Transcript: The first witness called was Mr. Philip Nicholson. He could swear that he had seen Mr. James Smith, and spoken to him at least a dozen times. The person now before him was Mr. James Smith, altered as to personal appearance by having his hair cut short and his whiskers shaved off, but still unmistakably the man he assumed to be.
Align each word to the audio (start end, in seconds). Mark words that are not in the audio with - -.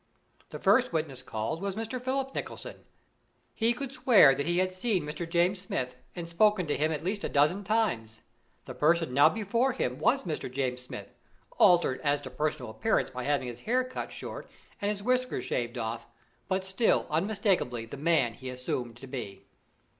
The 0.49 0.57
first 0.57 0.91
witness 0.91 1.21
called 1.21 1.61
was 1.61 1.75
Mr. 1.75 2.01
Philip 2.01 2.33
Nicholson. 2.33 2.85
He 3.53 3.71
could 3.71 3.91
swear 3.93 4.33
that 4.33 4.47
he 4.47 4.57
had 4.57 4.73
seen 4.73 5.03
Mr. 5.05 5.29
James 5.29 5.61
Smith, 5.61 5.95
and 6.15 6.27
spoken 6.27 6.65
to 6.65 6.75
him 6.75 6.91
at 6.91 7.03
least 7.03 7.23
a 7.23 7.29
dozen 7.29 7.63
times. 7.63 8.19
The 8.65 8.73
person 8.73 9.13
now 9.13 9.29
before 9.29 9.73
him 9.73 9.99
was 9.99 10.23
Mr. 10.23 10.51
James 10.51 10.81
Smith, 10.81 11.13
altered 11.59 12.01
as 12.01 12.19
to 12.21 12.31
personal 12.31 12.71
appearance 12.71 13.11
by 13.11 13.25
having 13.25 13.47
his 13.47 13.59
hair 13.59 13.83
cut 13.83 14.11
short 14.11 14.49
and 14.81 14.89
his 14.89 15.03
whiskers 15.03 15.45
shaved 15.45 15.77
off, 15.77 16.07
but 16.47 16.65
still 16.65 17.05
unmistakably 17.11 17.85
the 17.85 17.95
man 17.95 18.33
he 18.33 18.49
assumed 18.49 18.97
to 18.97 19.05
be. 19.05 19.45